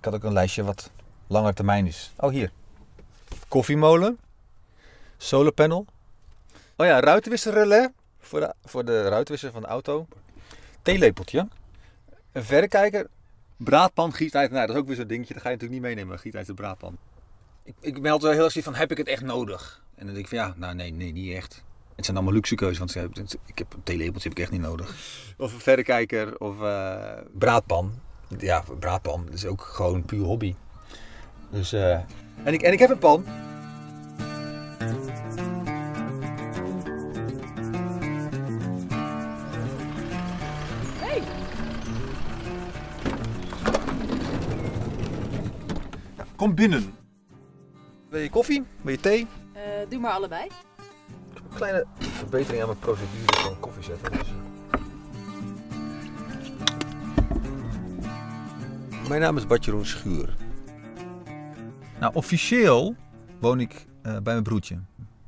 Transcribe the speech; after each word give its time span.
Ik 0.00 0.06
had 0.06 0.14
ook 0.14 0.24
een 0.24 0.32
lijstje 0.32 0.64
wat 0.64 0.90
langer 1.26 1.54
termijn 1.54 1.86
is. 1.86 2.12
Oh, 2.16 2.30
hier. 2.30 2.52
Koffiemolen. 3.48 4.18
Solarpanel. 5.16 5.86
Oh 6.76 6.86
ja, 6.86 7.00
ruitenwisserrelais. 7.00 7.88
Voor 8.18 8.40
de, 8.40 8.54
voor 8.64 8.84
de 8.84 9.08
ruitenwisser 9.08 9.52
van 9.52 9.62
de 9.62 9.66
auto. 9.66 10.06
Theelepeltje. 10.82 11.48
Een 12.32 12.44
verrekijker. 12.44 13.06
Braadpan, 13.56 14.12
gietijs. 14.12 14.48
Nou, 14.48 14.66
dat 14.66 14.76
is 14.76 14.82
ook 14.82 14.86
weer 14.86 14.96
zo'n 14.96 15.06
dingetje. 15.06 15.34
Dat 15.34 15.42
ga 15.42 15.48
je 15.48 15.54
natuurlijk 15.54 15.82
niet 15.82 15.94
meenemen. 15.94 16.18
Gietijs 16.18 16.46
de 16.46 16.54
braadpan. 16.54 16.98
Ik, 17.62 17.74
ik 17.80 18.00
meld 18.00 18.22
wel 18.22 18.32
heel 18.32 18.44
erg 18.44 18.62
van, 18.62 18.74
heb 18.74 18.90
ik 18.90 18.96
het 18.96 19.08
echt 19.08 19.22
nodig? 19.22 19.84
En 19.94 20.04
dan 20.04 20.14
denk 20.14 20.26
ik 20.26 20.30
van, 20.30 20.38
ja, 20.38 20.54
nou 20.56 20.74
nee, 20.74 20.92
nee, 20.92 21.12
niet 21.12 21.34
echt. 21.34 21.64
Het 21.94 22.04
zijn 22.04 22.16
allemaal 22.16 22.34
luxe 22.34 22.54
keuzes, 22.54 22.78
want 22.78 22.94
ik 22.94 23.00
heb, 23.00 23.40
ik 23.46 23.58
heb 23.58 23.72
een 23.72 23.82
theelepeltje 23.82 24.28
heb 24.28 24.38
ik 24.38 24.44
echt 24.44 24.52
niet 24.52 24.60
nodig. 24.60 24.94
Of 25.36 25.52
een 25.52 25.60
verrekijker, 25.60 26.38
of 26.38 26.62
eh, 26.62 27.12
braadpan. 27.32 28.08
Ja, 28.38 28.64
braadpan 28.78 29.28
is 29.32 29.46
ook 29.46 29.60
gewoon 29.62 30.04
puur 30.04 30.24
hobby. 30.24 30.54
Dus, 31.50 31.72
eh, 31.72 31.92
en, 32.44 32.52
ik, 32.52 32.62
en 32.62 32.72
ik 32.72 32.78
heb 32.78 32.90
een 32.90 32.98
pan. 32.98 33.24
Hey, 41.00 41.22
Kom 46.36 46.54
binnen. 46.54 46.94
Wil 48.08 48.20
je 48.20 48.30
koffie? 48.30 48.64
Wil 48.82 48.92
je 48.92 49.00
thee? 49.00 49.26
eh, 49.52 49.62
doe 49.88 50.00
maar 50.00 50.12
allebei. 50.12 50.44
Ik 50.44 50.52
heb 51.34 51.42
een 51.50 51.56
kleine 51.56 51.86
verbetering 51.98 52.60
aan 52.62 52.68
mijn 52.68 52.78
procedure 52.78 53.36
van 53.42 53.60
koffie 53.60 53.82
zetten. 53.82 54.12
Dus. 54.12 54.26
Mijn 59.10 59.22
naam 59.22 59.36
is 59.36 59.46
Bartjeroen 59.46 59.86
Schuur. 59.86 60.36
Nou, 62.00 62.14
officieel 62.14 62.94
woon 63.40 63.60
ik 63.60 63.86
eh, 64.02 64.12
bij 64.12 64.22
mijn 64.22 64.42
broertje. 64.42 64.78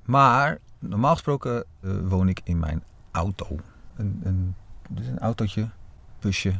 Maar 0.04 0.58
normaal 0.78 1.12
gesproken 1.12 1.64
eh, 1.80 1.90
woon 2.04 2.28
ik 2.28 2.40
in 2.44 2.58
mijn 2.58 2.82
auto. 3.10 3.58
Een, 3.96 4.20
een, 4.24 4.54
dus 4.88 5.06
een 5.06 5.18
autootje, 5.18 5.68
busje, 6.20 6.52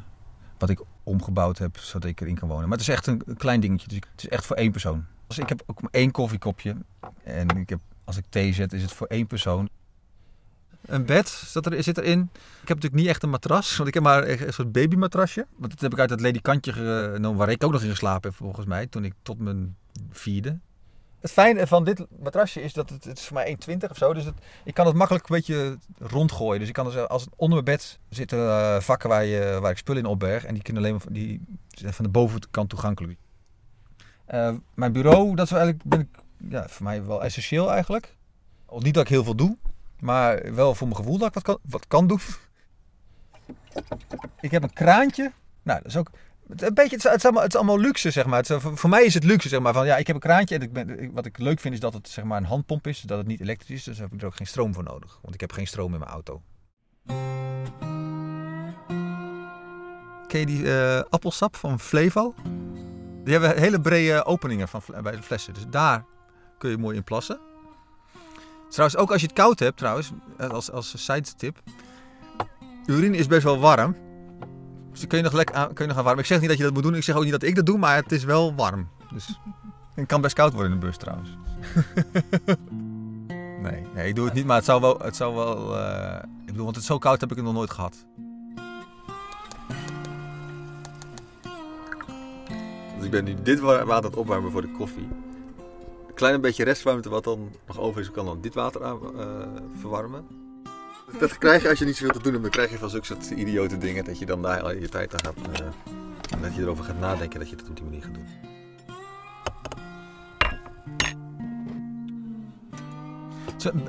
wat 0.59 0.70
ik 0.70 0.81
omgebouwd 1.03 1.59
heb 1.59 1.77
zodat 1.77 2.11
ik 2.11 2.20
erin 2.20 2.34
kan 2.34 2.48
wonen. 2.48 2.69
Maar 2.69 2.79
het 2.79 2.89
is 2.89 2.95
echt 2.95 3.06
een, 3.06 3.23
klein 3.36 3.61
dingetje. 3.61 3.89
Dus 3.89 3.97
het 3.97 4.23
is 4.25 4.29
echt 4.29 4.47
voor 4.47 4.57
één 4.57 4.70
persoon. 4.70 5.05
Dus 5.27 5.39
ik 5.39 5.48
heb 5.48 5.62
ook 5.67 5.81
één 5.91 6.11
koffiekopje. 6.11 6.77
En 7.25 7.48
ik 7.48 7.69
heb, 7.69 7.81
als 8.05 8.17
ik 8.17 8.25
thee 8.29 8.53
zet, 8.53 8.73
is 8.73 8.83
het 8.83 8.92
voor 8.92 9.07
één 9.07 9.27
persoon. 9.27 9.69
Een 10.83 11.07
bed 11.07 11.29
zit, 11.29 11.67
er, 11.67 11.83
zit 11.83 11.99
erin. 11.99 12.21
Ik 12.63 12.69
heb 12.69 12.77
natuurlijk 12.77 12.95
niet 12.95 13.07
echt 13.07 13.23
een 13.23 13.31
matras, 13.31 13.77
want 13.77 13.89
ik 13.89 13.95
heb 13.95 14.03
maar 14.03 14.29
een 14.29 14.53
soort 14.53 14.73
babymatrasje. 14.73 15.47
Want 15.57 15.73
dat 15.73 15.81
heb 15.81 15.93
ik 15.93 15.99
uit 15.99 16.11
het 16.11 16.21
ledikantje 16.21 16.73
genomen, 16.73 17.39
waar 17.39 17.51
ik 17.51 17.65
ook 17.65 17.73
nog 17.73 17.83
in 17.83 17.91
geslapen 17.91 18.31
heb 18.31 18.39
volgens 18.39 18.67
mij, 18.67 18.87
toen 18.87 19.05
ik 19.05 19.15
tot 19.23 19.39
mijn 19.39 19.77
vierde. 20.11 20.59
Het 21.23 21.33
fijne 21.33 21.67
van 21.67 21.85
dit 21.85 22.07
matrasje 22.19 22.63
is 22.63 22.73
dat 22.73 22.91
het, 22.91 23.05
het 23.05 23.19
is 23.19 23.25
voor 23.25 23.37
mij 23.37 23.57
1,20 23.71 23.91
of 23.91 23.97
zo. 23.97 24.13
Dus 24.13 24.25
het, 24.25 24.35
ik 24.65 24.75
kan 24.75 24.87
het 24.87 24.95
makkelijk 24.95 25.29
een 25.29 25.37
beetje 25.37 25.79
rondgooien. 25.99 26.59
Dus 26.59 26.69
ik 26.69 26.75
kan 26.75 26.85
dus, 26.85 26.97
als 26.97 27.25
het 27.25 27.33
onder 27.37 27.63
mijn 27.63 27.77
bed 27.77 27.99
zitten 28.09 28.39
eh, 28.39 28.81
vakken 28.81 29.09
waar, 29.09 29.25
je, 29.25 29.59
waar 29.61 29.71
ik 29.71 29.77
spullen 29.77 30.03
in 30.03 30.09
opberg. 30.09 30.45
En 30.45 30.55
die 30.55 30.63
kunnen 30.63 30.83
alleen 30.83 30.95
maar 30.95 31.07
die, 31.11 31.41
van 31.69 32.05
de 32.05 32.11
bovenkant 32.11 32.69
toegankelijk. 32.69 33.19
Eh, 34.25 34.55
mijn 34.75 34.93
bureau, 34.93 35.35
dat 35.35 35.47
is 35.47 35.53
eigenlijk, 35.53 35.85
ben 35.85 36.01
ik, 36.01 36.09
ja, 36.49 36.69
voor 36.69 36.85
mij 36.85 37.05
wel 37.05 37.23
essentieel 37.23 37.73
eigenlijk. 37.73 38.17
Niet 38.79 38.95
dat 38.95 39.03
ik 39.03 39.09
heel 39.09 39.25
veel 39.25 39.37
doe, 39.37 39.57
maar 40.03 40.55
wel 40.55 40.75
voor 40.75 40.86
mijn 40.86 40.98
gevoel 40.98 41.19
dat 41.19 41.28
ik 41.28 41.34
wat 41.34 41.42
kan, 41.42 41.58
wat 41.62 41.86
kan 41.86 42.06
doen. 42.06 42.20
Ik 44.41 44.50
heb 44.50 44.62
een 44.62 44.72
kraantje. 44.72 45.33
Nou, 45.62 45.78
dat 45.78 45.89
is 45.89 45.97
ook 45.97 46.11
een 46.56 46.75
beetje, 46.75 46.97
het 46.97 47.05
is, 47.05 47.22
het 47.22 47.56
allemaal, 47.56 47.78
luxe, 47.78 48.11
zeg 48.11 48.27
maar. 48.27 48.45
Het 48.47 48.62
voor, 48.62 48.91
mij 48.91 49.05
is 49.05 49.14
het 49.14 49.25
luxe, 49.25 49.48
zeg 49.48 49.61
maar. 49.61 49.73
Van, 49.73 49.86
ja, 49.86 49.97
ik 49.97 50.06
heb 50.06 50.17
een 50.17 50.23
kraantje 50.23 50.58
en 50.58 50.62
ik 50.62 51.11
wat 51.12 51.27
ik 51.27 51.39
leuk 51.39 51.61
vind 51.61 51.75
is 51.75 51.80
dat 51.80 51.92
het 51.92 52.08
zeg 52.08 52.25
maar, 52.25 52.39
een 52.39 52.45
handpomp 52.45 52.86
is. 52.86 53.00
Dat 53.00 53.19
het 53.19 53.27
niet 53.27 53.41
elektrisch 53.41 53.77
is, 53.77 53.84
dus 53.84 53.98
heb 53.98 54.12
ik 54.12 54.20
er 54.20 54.27
ook 54.27 54.36
geen 54.36 54.47
stroom 54.47 54.75
voor 54.75 54.83
nodig. 54.83 55.19
Want 55.23 55.34
ik 55.34 55.41
heb 55.41 55.52
geen 55.52 55.67
stroom 55.67 55.92
in 55.92 55.98
mijn 55.98 56.11
auto. 56.11 56.42
Ken 60.27 60.41
je 60.41 60.46
die 60.46 60.74
eh, 60.74 61.02
appelsap 61.11 61.57
van 61.57 61.80
Flevo? 61.80 62.35
Die 63.24 63.33
hebben 63.33 63.58
hele 63.58 63.80
brede 63.80 64.24
openingen 64.24 64.68
van, 64.68 64.83
bij 65.02 65.17
de 65.17 65.23
flessen. 65.23 65.55
Dus 65.55 65.67
daar 65.70 66.05
kun 66.58 66.70
je 66.70 66.79
mooi 66.79 66.96
in 66.96 67.05
plassen. 67.05 67.52
Trouwens, 68.73 68.97
ook 69.01 69.11
als 69.13 69.21
je 69.21 69.27
het 69.27 69.37
koud 69.37 69.59
hebt, 69.59 69.77
trouwens, 69.77 70.13
eh, 70.37 70.49
als, 70.49 70.71
als 70.71 71.05
side 71.05 71.35
tip. 71.37 71.61
Urine 72.87 73.17
is 73.17 73.27
best 73.27 73.43
wel 73.43 73.59
warm. 73.59 73.97
Dus 74.91 75.07
kun 75.07 75.19
je 75.19 75.25
nog 75.25 75.33
lekker 75.33 75.55
aan, 75.55 75.73
kun 75.73 75.85
je 75.85 75.91
nog 75.91 75.99
aan 75.99 76.05
warm. 76.05 76.19
Ik 76.19 76.25
zeg 76.27 76.41
niet 76.41 76.49
dat 76.49 76.59
je 76.59 76.65
dat 76.65 76.73
moet 76.73 76.83
doen. 76.83 76.95
Ik 76.95 77.03
zeg 77.03 77.15
ook 77.17 77.23
niet 77.23 77.33
dat 77.33 77.43
ik 77.43 77.55
dat 77.55 77.67
doe, 77.67 77.79
maar 77.79 77.95
het 77.97 78.13
is 78.13 78.25
wel 78.25 78.55
warm. 78.55 78.89
Dus 79.13 79.39
het 79.95 80.07
kan 80.07 80.21
best 80.21 80.35
koud 80.35 80.53
worden 80.53 80.73
in 80.73 80.81
de 80.81 80.87
bus 80.87 80.97
trouwens. 80.97 81.37
nee, 83.63 83.87
nee, 83.95 84.09
ik 84.09 84.15
doe 84.15 84.25
het 84.25 84.35
niet, 84.35 84.47
maar 84.47 84.57
het 84.57 84.65
zou 84.65 84.81
wel. 84.81 84.99
Het 84.99 85.17
zou 85.17 85.35
wel 85.35 85.79
eh, 85.79 86.23
ik 86.41 86.47
bedoel, 86.47 86.65
want 86.65 86.77
het 86.77 86.85
zo 86.85 86.99
koud 86.99 87.21
heb 87.21 87.31
ik 87.31 87.37
het 87.37 87.45
nog 87.45 87.55
nooit 87.55 87.71
gehad. 87.71 88.05
Dus 92.97 93.05
ik 93.05 93.11
ben 93.11 93.25
nu 93.25 93.35
dit 93.43 93.61
wa- 93.61 93.85
water 93.85 93.95
aan 93.95 94.03
het 94.05 94.17
opwarmen 94.17 94.51
voor 94.51 94.63
de 94.63 94.73
koffie. 94.73 95.09
Een 96.23 96.29
klein 96.29 96.41
beetje 96.41 96.65
restwarmte 96.65 97.09
wat 97.09 97.25
dan 97.25 97.51
nog 97.67 97.79
over 97.79 98.01
is, 98.01 98.11
kan 98.11 98.25
dan 98.25 98.41
dit 98.41 98.55
water 98.55 98.85
aan, 98.85 98.99
eh, 99.21 99.27
verwarmen. 99.81 100.25
Dat 101.19 101.39
krijg 101.39 101.63
je 101.63 101.69
als 101.69 101.79
je 101.79 101.85
niet 101.85 101.97
zoveel 101.97 102.13
te 102.15 102.23
doen 102.23 102.33
hebt. 102.33 102.43
Dan 102.43 102.53
krijg 102.53 102.71
je 102.71 102.79
van 102.79 102.91
zulke 102.91 103.07
soort 103.07 103.31
idiote 103.31 103.79
dingen 103.79 104.05
dat 104.05 104.19
je 104.19 104.27
dan 104.27 104.43
daar 104.43 104.63
al 104.63 104.73
je 104.73 104.89
tijd 104.89 105.15
aan 105.15 105.21
gaat. 105.25 105.61
eh, 105.61 105.67
dat 106.43 106.55
je 106.55 106.61
erover 106.63 106.85
gaat 106.85 106.99
nadenken 106.99 107.39
dat 107.39 107.49
je 107.51 107.57
het 107.57 107.69
op 107.69 107.77
die 107.77 107.85
manier 107.85 108.03
gaat 108.03 108.15
doen. 108.15 108.27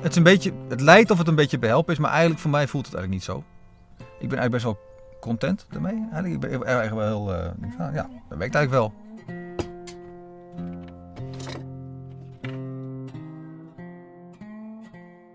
Het 0.00 0.10
is, 0.10 0.16
een 0.16 0.22
beetje, 0.22 0.52
het 0.68 0.80
lijkt 0.80 1.10
of 1.10 1.18
het 1.18 1.28
een 1.28 1.34
beetje 1.34 1.58
behelpen 1.58 1.92
is, 1.92 1.98
maar 1.98 2.10
eigenlijk 2.10 2.40
voor 2.40 2.50
mij 2.50 2.68
voelt 2.68 2.86
het 2.86 2.94
eigenlijk 2.94 3.26
niet 3.26 3.34
zo. 3.36 3.44
Ik 3.98 4.28
ben 4.28 4.38
eigenlijk 4.38 4.50
best 4.50 4.64
wel 4.64 4.78
content 5.20 5.66
ermee. 5.70 6.06
Eigenlijk, 6.12 6.34
ik 6.34 6.40
ben 6.40 6.64
eigenlijk 6.64 6.94
wel 6.94 7.06
heel, 7.06 7.34
eh, 7.34 7.94
ja, 7.94 8.08
dat 8.28 8.38
werkt 8.38 8.54
eigenlijk 8.54 8.70
wel. 8.70 9.03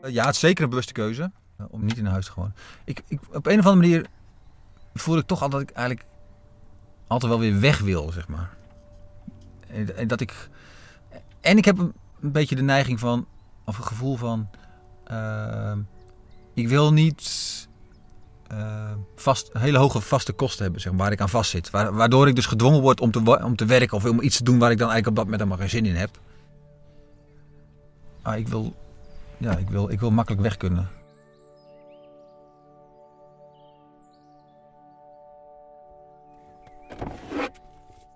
Ja, 0.07 0.25
het 0.25 0.33
is 0.33 0.39
zeker 0.39 0.63
een 0.63 0.69
bewuste 0.69 0.93
keuze 0.93 1.31
eh, 1.57 1.65
om 1.69 1.85
niet 1.85 1.97
in 1.97 2.05
huis 2.05 2.25
te 2.25 2.31
wonen. 2.35 2.55
Ik, 2.83 3.03
ik, 3.07 3.19
op 3.33 3.45
een 3.45 3.59
of 3.59 3.65
andere 3.65 3.87
manier 3.87 4.05
voel 4.93 5.17
ik 5.17 5.25
toch 5.27 5.41
altijd 5.41 5.61
dat 5.61 5.69
ik 5.69 5.75
eigenlijk 5.77 6.07
altijd 7.07 7.31
wel 7.31 7.41
weer 7.41 7.59
weg 7.59 7.79
wil, 7.79 8.11
zeg 8.11 8.27
maar. 8.27 8.57
En, 9.95 10.07
dat 10.07 10.21
ik. 10.21 10.49
En 11.41 11.57
ik 11.57 11.65
heb 11.65 11.77
een, 11.77 11.93
beetje 12.21 12.55
de 12.55 12.61
neiging 12.61 12.99
van, 12.99 13.27
of 13.65 13.77
een 13.77 13.83
gevoel 13.83 14.15
van. 14.15 14.49
eh, 15.03 15.73
ik 16.53 16.67
wil 16.67 16.93
niet 16.93 17.67
eh, 18.47 18.91
vast, 19.15 19.49
hele 19.53 19.77
hoge 19.77 20.01
vaste 20.01 20.33
kosten 20.33 20.63
hebben, 20.63 20.81
zeg 20.81 20.91
maar, 20.91 21.01
waar 21.01 21.11
ik 21.11 21.21
aan 21.21 21.29
vast 21.29 21.49
zit. 21.51 21.69
Wa- 21.69 21.91
waardoor 21.91 22.27
ik 22.27 22.35
dus 22.35 22.45
gedwongen 22.45 22.81
word 22.81 22.99
om 23.01 23.11
te, 23.11 23.43
om 23.43 23.55
te 23.55 23.65
werken 23.65 23.97
of 23.97 24.05
om 24.05 24.21
iets 24.21 24.37
te 24.37 24.43
doen 24.43 24.59
waar 24.59 24.71
ik 24.71 24.77
dan 24.77 24.89
eigenlijk 24.89 25.07
op 25.07 25.15
dat 25.15 25.23
moment 25.25 25.41
helemaal 25.41 25.67
geen 25.69 25.83
zin 25.83 25.93
in 25.93 25.99
heb. 25.99 26.19
Maar 28.23 28.37
ik 28.37 28.47
wil, 28.47 28.75
ja, 29.39 29.57
ik 29.57 29.69
wil, 29.69 29.89
ik 29.89 29.99
wil 29.99 30.11
makkelijk 30.11 30.41
weg 30.41 30.57
kunnen. 30.57 30.89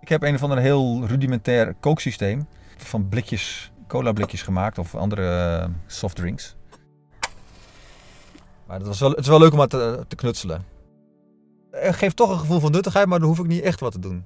Ik 0.02 0.10
heb 0.10 0.24
een 0.24 0.36
of 0.36 0.44
ander 0.44 0.58
heel 0.58 1.06
rudimentair 1.06 1.74
kooksysteem 1.80 2.48
van 2.78 3.10
blikjes, 3.10 3.72
cola 3.88 4.12
blikjes 4.12 4.42
gemaakt 4.42 4.78
of 4.78 4.96
andere 4.96 5.58
eh, 5.62 5.70
softdrinks. 5.88 6.56
Maar 8.68 8.78
het, 8.78 8.88
was 8.88 9.00
wel, 9.00 9.10
het 9.10 9.20
is 9.20 9.28
wel 9.28 9.40
leuk 9.40 9.54
om 9.54 9.62
aan 9.62 9.68
te, 9.68 10.06
te 10.08 10.16
knutselen. 10.16 10.66
Het 11.72 11.96
geeft 11.96 12.16
toch 12.16 12.30
een 12.30 12.40
gevoel 12.40 12.60
van 12.60 12.72
nuttigheid, 12.72 13.08
maar 13.08 13.20
dan 13.20 13.28
hoef 13.28 13.40
ik 13.40 13.48
niet 13.48 13.64
echt 13.64 13.80
wat 13.80 13.92
te 13.92 14.00
doen. 14.00 14.26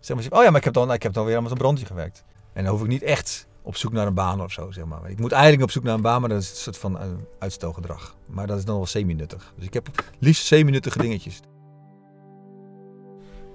Zeg 0.00 0.16
maar, 0.16 0.38
oh 0.38 0.44
ja, 0.44 0.50
maar 0.50 0.58
ik 0.58 0.64
heb 0.64 0.74
dan, 0.74 0.92
ik 0.92 1.02
heb 1.02 1.12
dan 1.12 1.24
weer 1.24 1.36
aan 1.36 1.48
zo'n 1.48 1.56
brandje 1.56 1.86
gewerkt. 1.86 2.24
En 2.52 2.64
dan 2.64 2.72
hoef 2.72 2.82
ik 2.82 2.88
niet 2.88 3.02
echt 3.02 3.46
op 3.62 3.76
zoek 3.76 3.92
naar 3.92 4.06
een 4.06 4.14
baan 4.14 4.42
of 4.42 4.52
zo, 4.52 4.70
zeg 4.70 4.84
maar. 4.84 5.10
Ik 5.10 5.18
moet 5.18 5.32
eigenlijk 5.32 5.62
op 5.62 5.70
zoek 5.70 5.82
naar 5.82 5.94
een 5.94 6.02
baan, 6.02 6.20
maar 6.20 6.28
dat 6.28 6.40
is 6.40 6.50
een 6.50 6.56
soort 6.56 6.78
van 6.78 6.96
uh, 6.96 7.02
uitstelgedrag. 7.38 8.16
Maar 8.26 8.46
dat 8.46 8.58
is 8.58 8.64
dan 8.64 8.76
wel 8.76 8.86
semi-nuttig. 8.86 9.52
Dus 9.56 9.66
ik 9.66 9.74
heb 9.74 9.88
liefst 10.18 10.46
semi-nuttige 10.46 10.98
dingetjes. 10.98 11.40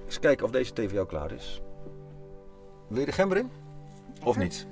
Eens 0.06 0.20
kijken 0.20 0.46
of 0.46 0.52
deze 0.52 0.74
voor 0.74 0.94
jou 0.94 1.08
klaar 1.08 1.32
is. 1.32 1.62
Wil 2.88 3.00
je 3.00 3.06
de 3.06 3.12
gember 3.12 3.38
in? 3.38 3.50
Of 4.24 4.38
niet? 4.38 4.68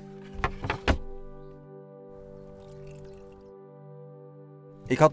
Ik 4.87 4.97
had 4.97 5.11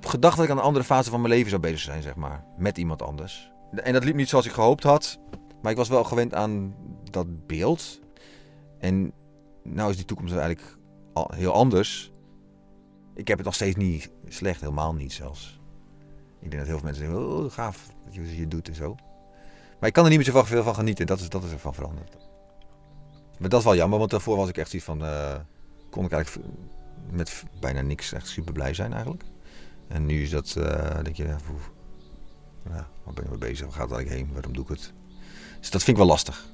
gedacht 0.00 0.36
dat 0.36 0.44
ik 0.44 0.50
aan 0.50 0.58
een 0.58 0.62
andere 0.62 0.84
fase 0.84 1.10
van 1.10 1.20
mijn 1.20 1.32
leven 1.32 1.50
zou 1.50 1.62
bezig 1.62 1.80
zijn, 1.80 2.02
zeg 2.02 2.14
maar. 2.14 2.44
Met 2.56 2.78
iemand 2.78 3.02
anders. 3.02 3.50
En 3.72 3.92
dat 3.92 4.04
liep 4.04 4.14
niet 4.14 4.28
zoals 4.28 4.46
ik 4.46 4.52
gehoopt 4.52 4.82
had. 4.82 5.18
Maar 5.62 5.70
ik 5.70 5.78
was 5.78 5.88
wel 5.88 6.04
gewend 6.04 6.34
aan 6.34 6.74
dat 7.10 7.46
beeld. 7.46 8.00
En 8.78 9.12
nou 9.64 9.90
is 9.90 9.96
die 9.96 10.04
toekomst 10.04 10.32
eigenlijk 10.32 10.76
al 11.12 11.30
heel 11.34 11.52
anders. 11.52 12.12
Ik 13.14 13.28
heb 13.28 13.36
het 13.36 13.46
nog 13.46 13.54
steeds 13.54 13.76
niet 13.76 14.10
slecht, 14.28 14.60
helemaal 14.60 14.94
niet 14.94 15.12
zelfs. 15.12 15.60
Ik 16.40 16.50
denk 16.50 16.62
dat 16.62 16.66
heel 16.66 16.78
veel 16.78 16.86
mensen 16.86 17.04
zeggen, 17.04 17.36
oh 17.36 17.50
gaaf 17.50 17.88
dat 18.04 18.14
je 18.14 18.36
je 18.36 18.48
doet 18.48 18.68
en 18.68 18.74
zo. 18.74 18.96
Maar 19.78 19.88
ik 19.88 19.92
kan 19.92 20.04
er 20.04 20.10
niet 20.10 20.18
meer 20.18 20.34
zo 20.34 20.42
veel 20.42 20.62
van 20.62 20.74
genieten. 20.74 21.06
Dat 21.06 21.20
is, 21.20 21.28
dat 21.28 21.44
is 21.44 21.50
ervan 21.52 21.74
veranderd. 21.74 22.16
Maar 23.38 23.48
dat 23.48 23.58
is 23.58 23.64
wel 23.64 23.76
jammer, 23.76 23.98
want 23.98 24.10
daarvoor 24.10 24.36
was 24.36 24.48
ik 24.48 24.58
echt 24.58 24.74
iets 24.74 24.84
van... 24.84 25.04
eh, 25.04 25.34
kon 25.90 26.04
ik 26.04 26.12
eigenlijk 26.12 26.46
met 27.10 27.44
bijna 27.60 27.80
niks 27.80 28.12
echt 28.12 28.28
super 28.28 28.52
blij 28.52 28.74
zijn 28.74 28.92
eigenlijk. 28.92 29.24
En 29.88 30.06
nu 30.06 30.22
is 30.22 30.30
dat, 30.30 30.56
eh, 30.56 31.02
denk 31.02 31.16
je, 31.16 31.24
ja, 31.24 31.38
ben 33.14 33.24
je 33.24 33.28
mee 33.28 33.38
bezig? 33.38 33.66
Waar 33.66 33.74
gaat 33.74 33.88
het 33.88 33.96
eigenlijk 33.96 34.10
heen? 34.10 34.32
Waarom 34.32 34.52
doe 34.52 34.62
ik 34.62 34.68
het? 34.68 34.92
Dus 35.60 35.70
dat 35.70 35.82
vind 35.82 35.96
ik 35.96 36.02
wel 36.02 36.12
lastig. 36.12 36.53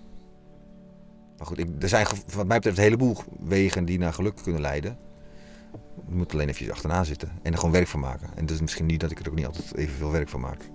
Maar 1.41 1.49
goed, 1.49 1.83
er 1.83 1.89
zijn 1.89 2.07
wat 2.35 2.47
mij 2.47 2.57
betreft 2.57 2.77
een 2.77 2.83
heleboel 2.83 3.17
wegen 3.41 3.85
die 3.85 3.99
naar 3.99 4.13
geluk 4.13 4.37
kunnen 4.43 4.61
leiden. 4.61 4.99
Je 6.09 6.15
moet 6.15 6.33
alleen 6.33 6.49
even 6.49 6.71
achterna 6.71 7.05
zitten 7.05 7.33
en 7.43 7.53
er 7.53 7.59
gewoon 7.59 7.75
werk 7.75 7.87
van 7.87 8.01
maken. 8.01 8.29
En 8.35 8.47
dat 8.47 8.55
is 8.55 8.61
misschien 8.61 8.87
niet 8.87 9.01
dat 9.01 9.11
ik 9.11 9.19
er 9.19 9.29
ook 9.29 9.35
niet 9.35 9.47
altijd 9.47 9.75
evenveel 9.77 10.11
werk 10.11 10.29
van 10.29 10.41
maak. 10.41 10.71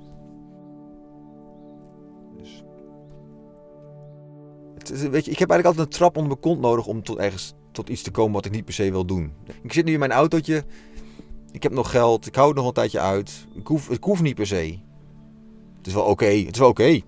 Dus. 2.38 2.64
Het 4.78 5.10
weet 5.10 5.26
je, 5.26 5.32
ik 5.32 5.40
heb 5.40 5.50
eigenlijk 5.50 5.66
altijd 5.66 5.86
een 5.86 6.00
trap 6.00 6.16
onder 6.18 6.28
mijn 6.28 6.40
kont 6.40 6.60
nodig 6.62 6.86
om 6.86 7.04
tot 7.04 7.18
ergens 7.18 7.54
tot 7.72 7.90
iets 7.90 8.02
te 8.02 8.12
komen 8.12 8.34
wat 8.34 8.46
ik 8.46 8.52
niet 8.52 8.66
per 8.66 8.74
se 8.74 8.92
wil 8.92 9.06
doen. 9.06 9.34
Ik 9.64 9.74
zit 9.74 9.86
nu 9.86 9.94
in 9.94 10.00
mijn 10.00 10.12
autootje. 10.12 10.64
Ik 11.52 11.64
heb 11.64 11.72
nog 11.72 11.92
geld. 11.92 12.28
Ik 12.28 12.36
hou 12.36 12.48
het 12.48 12.58
nog 12.58 12.68
een 12.68 12.74
tijdje 12.74 13.00
uit. 13.00 13.48
Ik 13.90 14.04
hoef 14.04 14.22
niet 14.22 14.36
per 14.36 14.48
se. 14.48 14.80
Het 15.78 15.88
is 15.88 15.94
wel 15.94 16.04
oké. 16.06 16.26
Het 16.26 16.54
is 16.54 16.60
wel 16.60 16.70
oké. 16.70 17.02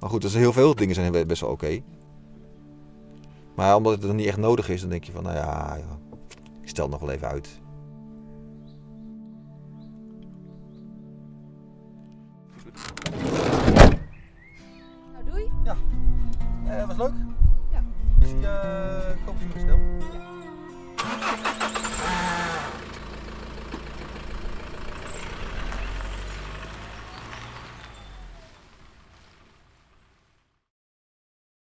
Maar 0.00 0.10
goed, 0.10 0.22
dus 0.22 0.34
heel 0.34 0.52
veel 0.52 0.74
dingen 0.74 0.94
zijn 0.94 1.26
best 1.26 1.40
wel 1.40 1.50
oké. 1.50 1.80
Maar 3.56 3.76
omdat 3.76 3.92
het 3.92 4.02
dan 4.02 4.16
niet 4.16 4.26
echt 4.26 4.36
nodig 4.36 4.68
is, 4.68 4.80
dan 4.80 4.90
denk 4.90 5.04
je 5.04 5.12
van, 5.12 5.22
nou 5.22 5.36
ja, 5.36 5.76
ja 5.76 5.98
ik 6.62 6.68
stel 6.68 6.84
het 6.84 6.92
nog 6.92 7.00
wel 7.00 7.10
even 7.10 7.28
uit. 7.28 7.60
Nou, 15.12 15.24
doei. 15.30 15.50
Eh, 16.66 16.86
was 16.86 16.96
leuk? 16.96 17.12
Ja. 17.70 17.84
Zie 18.26 18.38
je, 18.38 19.14
ik 19.18 19.26
hoop 19.26 19.34
je 19.54 19.60
snel. 19.60 19.97